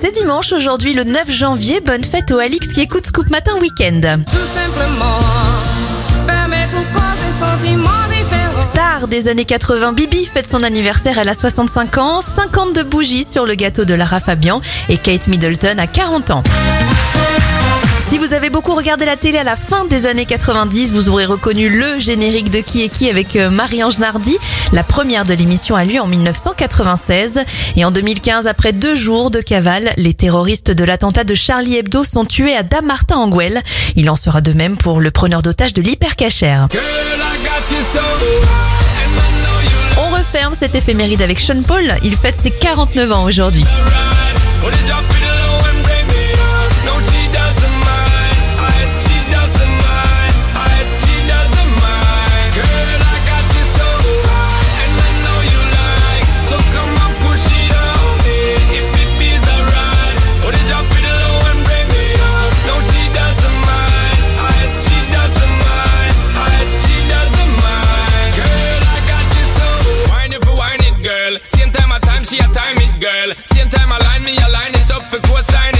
C'est 0.00 0.12
dimanche 0.12 0.54
aujourd'hui, 0.54 0.94
le 0.94 1.04
9 1.04 1.30
janvier. 1.30 1.80
Bonne 1.80 2.02
fête 2.02 2.30
au 2.30 2.38
Alix 2.38 2.72
qui 2.72 2.80
écoute 2.80 3.04
Scoop 3.04 3.28
Matin 3.28 3.52
Week-end. 3.60 4.00
Tout 4.30 4.46
simplement, 4.46 5.18
permettre-nous 6.26 6.86
causer 6.94 7.30
sentiments 7.38 8.08
différents. 8.08 8.62
Star 8.62 9.08
des 9.08 9.28
années 9.28 9.44
80, 9.44 9.92
Bibi 9.92 10.24
fête 10.24 10.46
son 10.46 10.62
anniversaire, 10.62 11.18
elle 11.18 11.28
a 11.28 11.34
65 11.34 11.98
ans, 11.98 12.22
52 12.22 12.82
bougies 12.82 13.24
sur 13.24 13.44
le 13.44 13.54
gâteau 13.54 13.84
de 13.84 13.92
Lara 13.92 14.20
Fabian 14.20 14.62
et 14.88 14.96
Kate 14.96 15.26
Middleton 15.26 15.76
a 15.76 15.86
40 15.86 16.30
ans. 16.30 16.42
Vous 18.30 18.36
avez 18.36 18.48
beaucoup 18.48 18.76
regardé 18.76 19.04
la 19.04 19.16
télé 19.16 19.38
à 19.38 19.42
la 19.42 19.56
fin 19.56 19.86
des 19.86 20.06
années 20.06 20.24
90, 20.24 20.92
vous 20.92 21.08
aurez 21.08 21.26
reconnu 21.26 21.68
le 21.68 21.98
générique 21.98 22.48
de 22.48 22.60
Qui 22.60 22.84
est 22.84 22.88
qui 22.88 23.10
avec 23.10 23.34
euh, 23.34 23.50
Marie-Ange 23.50 23.98
Nardi. 23.98 24.38
La 24.70 24.84
première 24.84 25.24
de 25.24 25.34
l'émission 25.34 25.74
a 25.74 25.82
lieu 25.82 26.00
en 26.00 26.06
1996. 26.06 27.40
Et 27.74 27.84
en 27.84 27.90
2015, 27.90 28.46
après 28.46 28.72
deux 28.72 28.94
jours 28.94 29.32
de 29.32 29.40
cavale, 29.40 29.92
les 29.96 30.14
terroristes 30.14 30.70
de 30.70 30.84
l'attentat 30.84 31.24
de 31.24 31.34
Charlie 31.34 31.74
Hebdo 31.74 32.04
sont 32.04 32.24
tués 32.24 32.54
à 32.54 32.62
Damartin 32.62 33.16
en 33.16 33.26
Gouel. 33.26 33.62
Il 33.96 34.08
en 34.08 34.14
sera 34.14 34.40
de 34.40 34.52
même 34.52 34.76
pour 34.76 35.00
le 35.00 35.10
preneur 35.10 35.42
d'otage 35.42 35.74
de 35.74 35.82
l'hypercachère. 35.82 36.68
On 39.98 40.14
referme 40.16 40.54
cette 40.56 40.76
éphéméride 40.76 41.22
avec 41.22 41.40
Sean 41.40 41.62
Paul. 41.66 41.96
Il 42.04 42.14
fête 42.14 42.36
ses 42.36 42.52
49 42.52 43.10
ans 43.10 43.24
aujourd'hui. 43.24 43.64
Time 71.98 72.24
she 72.24 72.38
a 72.38 72.48
time 72.52 72.76
it, 72.78 73.00
girl. 73.00 73.34
Same 73.46 73.68
time 73.68 73.92
I 73.92 73.98
line 73.98 74.24
me, 74.24 74.36
I 74.38 74.48
line 74.48 74.74
it 74.74 74.90
up 74.90 75.04
for 75.04 75.18
co-sign 75.20 75.74